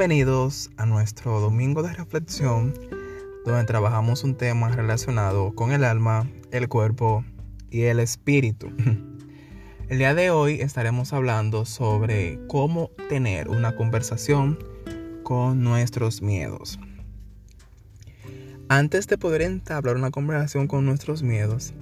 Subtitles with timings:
[0.00, 2.72] Bienvenidos a nuestro domingo de reflexión,
[3.44, 7.22] donde trabajamos un tema relacionado con el alma, el cuerpo
[7.70, 8.68] y el espíritu.
[9.90, 14.58] El día de hoy estaremos hablando sobre cómo tener una conversación
[15.22, 16.80] con nuestros miedos.
[18.70, 21.74] Antes de poder entablar una conversación con nuestros miedos,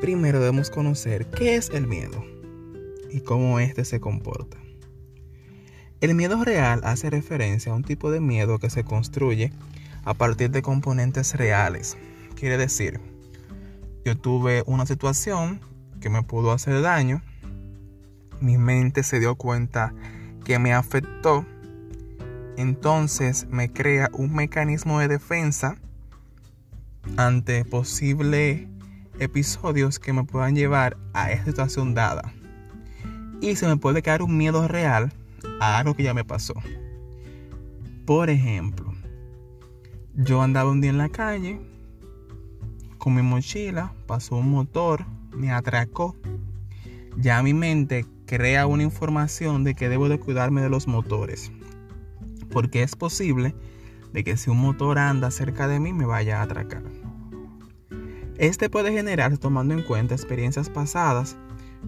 [0.00, 2.24] primero debemos conocer qué es el miedo
[3.08, 4.58] y cómo éste se comporta.
[6.02, 9.52] El miedo real hace referencia a un tipo de miedo que se construye
[10.04, 11.96] a partir de componentes reales.
[12.34, 12.98] Quiere decir,
[14.04, 15.60] yo tuve una situación
[16.00, 17.22] que me pudo hacer daño,
[18.40, 19.94] mi mente se dio cuenta
[20.44, 21.46] que me afectó,
[22.56, 25.76] entonces me crea un mecanismo de defensa
[27.16, 28.66] ante posibles
[29.20, 32.34] episodios que me puedan llevar a esa situación dada.
[33.40, 35.12] Y se me puede quedar un miedo real
[35.60, 36.54] a algo que ya me pasó.
[38.06, 38.92] Por ejemplo,
[40.14, 41.60] yo andaba un día en la calle
[42.98, 46.16] con mi mochila, pasó un motor, me atracó.
[47.16, 51.50] Ya mi mente crea una información de que debo de cuidarme de los motores.
[52.50, 53.54] Porque es posible
[54.12, 56.82] de que si un motor anda cerca de mí me vaya a atracar.
[58.38, 61.36] Este puede generar tomando en cuenta experiencias pasadas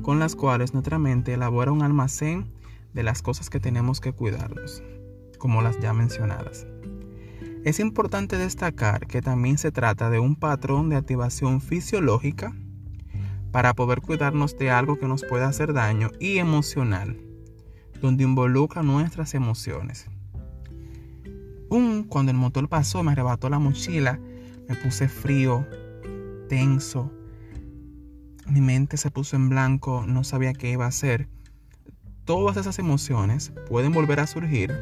[0.02, 2.46] con las cuales nuestra mente elabora un almacén
[2.94, 4.82] de las cosas que tenemos que cuidarnos,
[5.38, 6.66] como las ya mencionadas.
[7.64, 12.54] Es importante destacar que también se trata de un patrón de activación fisiológica
[13.50, 17.18] para poder cuidarnos de algo que nos pueda hacer daño y emocional,
[18.00, 20.06] donde involucra nuestras emociones.
[21.70, 24.20] Un, cuando el motor pasó, me arrebató la mochila,
[24.68, 25.66] me puse frío,
[26.48, 27.10] tenso,
[28.46, 31.28] mi mente se puso en blanco, no sabía qué iba a hacer
[32.24, 34.72] todas esas emociones pueden volver a surgir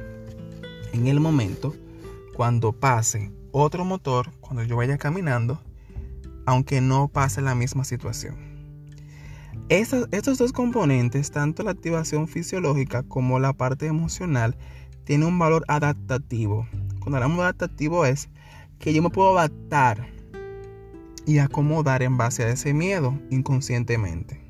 [0.93, 1.75] en el momento
[2.35, 5.61] cuando pase otro motor, cuando yo vaya caminando,
[6.47, 8.37] aunque no pase la misma situación.
[9.69, 14.57] estos dos componentes, tanto la activación fisiológica como la parte emocional,
[15.05, 16.67] tienen un valor adaptativo.
[17.01, 18.29] Cuando hablamos de adaptativo es
[18.79, 20.07] que yo me puedo adaptar
[21.27, 24.42] y acomodar en base a ese miedo inconscientemente.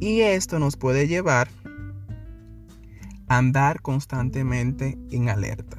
[0.00, 1.48] Y esto nos puede llevar
[3.28, 5.78] a andar constantemente en alerta.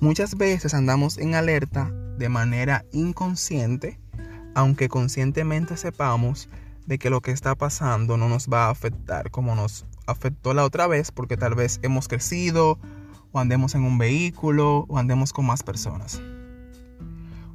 [0.00, 4.00] Muchas veces andamos en alerta de manera inconsciente,
[4.54, 6.48] aunque conscientemente sepamos
[6.86, 10.64] de que lo que está pasando no nos va a afectar como nos afectó la
[10.64, 12.78] otra vez, porque tal vez hemos crecido,
[13.30, 16.20] o andemos en un vehículo, o andemos con más personas.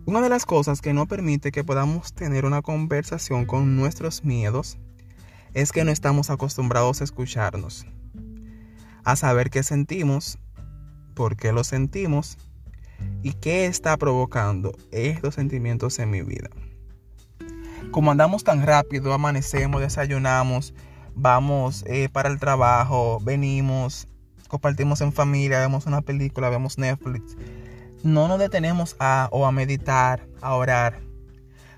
[0.08, 4.78] Una de las cosas que no permite que podamos tener una conversación con nuestros miedos
[5.54, 7.86] es que no estamos acostumbrados a escucharnos,
[9.04, 10.40] a saber qué sentimos,
[11.14, 12.38] por qué lo sentimos
[13.22, 16.52] y qué está provocando estos sentimientos en mi vida.
[17.92, 20.74] Como andamos tan rápido, amanecemos, desayunamos,
[21.16, 24.08] vamos eh, para el trabajo, venimos,
[24.48, 27.36] compartimos en familia, vemos una película, vemos Netflix
[28.04, 31.02] no nos detenemos a o a meditar, a orar,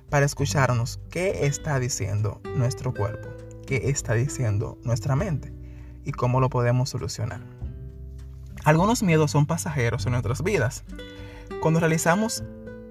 [0.09, 3.29] para escucharnos qué está diciendo nuestro cuerpo,
[3.65, 5.53] qué está diciendo nuestra mente
[6.03, 7.41] y cómo lo podemos solucionar.
[8.63, 10.83] Algunos miedos son pasajeros en nuestras vidas.
[11.61, 12.43] Cuando realizamos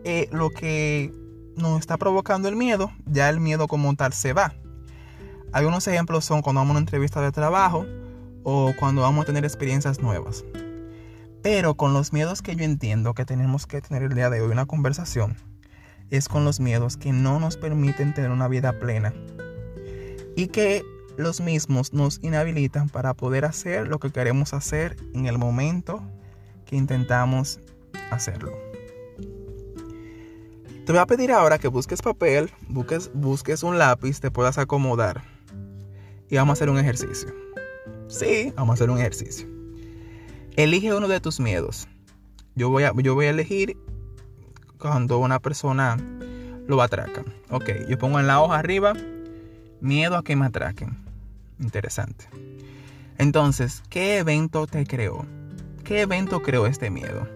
[0.05, 1.13] eh, lo que
[1.57, 4.55] nos está provocando el miedo, ya el miedo como tal se va.
[5.53, 7.85] Algunos ejemplos son cuando vamos a una entrevista de trabajo
[8.45, 10.45] o cuando vamos a tener experiencias nuevas.
[11.43, 14.51] Pero con los miedos que yo entiendo que tenemos que tener el día de hoy
[14.51, 15.37] una conversación,
[16.11, 19.13] es con los miedos que no nos permiten tener una vida plena
[20.37, 20.85] y que
[21.17, 26.03] los mismos nos inhabilitan para poder hacer lo que queremos hacer en el momento
[26.65, 27.61] que intentamos
[28.11, 28.53] hacerlo.
[30.87, 35.23] Te voy a pedir ahora que busques papel, busques, busques un lápiz, te puedas acomodar
[36.31, 37.35] y vamos a hacer un ejercicio.
[38.09, 39.58] Sí, vamos a hacer un ejercicio.
[40.59, 41.87] Elige uno de tus miedos.
[42.57, 43.77] Yo voy a, yo voy a elegir
[44.77, 45.97] cuando una persona
[46.67, 47.23] lo atraca.
[47.49, 48.93] Ok, yo pongo en la hoja arriba
[49.81, 50.99] miedo a que me atraquen.
[51.61, 52.25] Interesante.
[53.19, 55.25] Entonces, ¿qué evento te creó?
[55.85, 57.29] ¿Qué evento creó este miedo?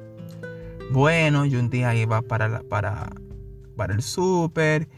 [0.90, 3.08] Bueno, yo un día iba para, para,
[3.76, 4.88] para el súper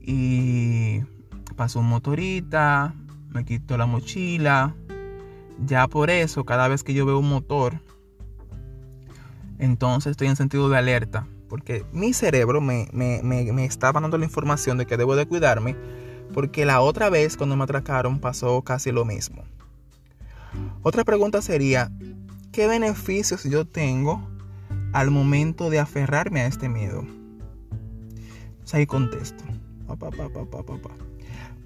[0.00, 1.00] y
[1.56, 2.94] pasó un motorita,
[3.28, 4.74] me quitó la mochila,
[5.64, 7.80] ya por eso, cada vez que yo veo un motor,
[9.58, 11.26] entonces estoy en sentido de alerta.
[11.48, 15.76] Porque mi cerebro me, me, me, está dando la información de que debo de cuidarme.
[16.32, 19.42] Porque la otra vez cuando me atracaron pasó casi lo mismo.
[20.82, 21.90] Otra pregunta sería,
[22.52, 24.22] ¿qué beneficios yo tengo
[24.92, 27.04] al momento de aferrarme a este miedo?
[28.72, 29.44] O ahí contesto.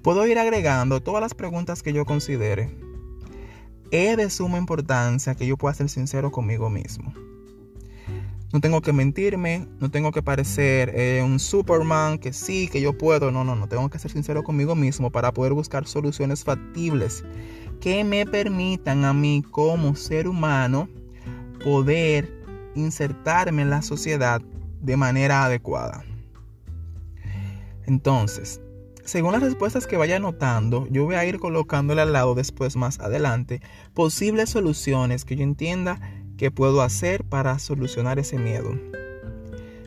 [0.01, 2.84] Puedo ir agregando todas las preguntas que yo considere.
[3.91, 7.13] Es de suma importancia que yo pueda ser sincero conmigo mismo.
[8.53, 12.97] No tengo que mentirme, no tengo que parecer eh, un Superman que sí, que yo
[12.97, 13.29] puedo.
[13.31, 13.67] No, no, no.
[13.67, 17.25] Tengo que ser sincero conmigo mismo para poder buscar soluciones factibles
[17.81, 20.87] que me permitan a mí como ser humano
[21.63, 22.31] poder
[22.75, 24.41] insertarme en la sociedad
[24.81, 26.05] de manera adecuada.
[27.85, 28.61] Entonces,
[29.05, 32.99] según las respuestas que vaya anotando, yo voy a ir colocándole al lado después más
[32.99, 33.61] adelante
[33.93, 36.01] posibles soluciones que yo entienda
[36.37, 38.77] que puedo hacer para solucionar ese miedo.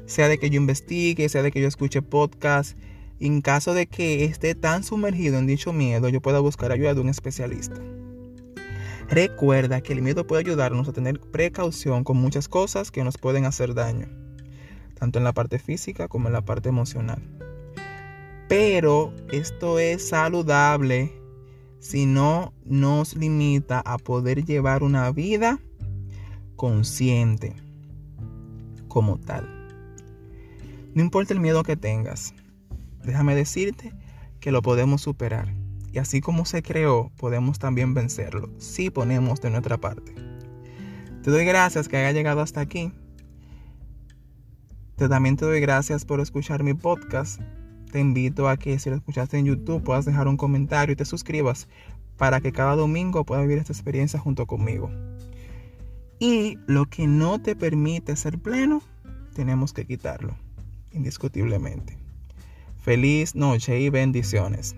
[0.07, 2.79] Sea de que yo investigue, sea de que yo escuche podcast,
[3.19, 7.01] en caso de que esté tan sumergido en dicho miedo, yo pueda buscar ayuda de
[7.01, 7.77] un especialista.
[9.09, 13.47] Recuerda que el miedo puede ayudarnos a tener precaución con muchas cosas que nos pueden
[13.47, 14.07] hacer daño,
[14.95, 17.48] tanto en la parte física como en la parte emocional.
[18.49, 21.13] Pero esto es saludable
[21.81, 25.61] si no nos limita a poder llevar una vida
[26.57, 27.55] consciente
[28.89, 29.47] como tal.
[30.95, 32.35] No importa el miedo que tengas,
[33.05, 33.93] déjame decirte
[34.41, 35.55] que lo podemos superar.
[35.93, 40.15] Y así como se creó, podemos también vencerlo si ponemos de nuestra parte.
[41.23, 42.93] Te doy gracias que haya llegado hasta aquí.
[44.97, 47.41] Te, también te doy gracias por escuchar mi podcast
[47.89, 51.05] te invito a que si lo escuchaste en YouTube puedas dejar un comentario y te
[51.05, 51.69] suscribas
[52.17, 54.91] para que cada domingo puedas vivir esta experiencia junto conmigo.
[56.19, 58.83] Y lo que no te permite ser pleno,
[59.35, 60.37] tenemos que quitarlo,
[60.93, 61.97] indiscutiblemente.
[62.79, 64.75] Feliz noche y bendiciones.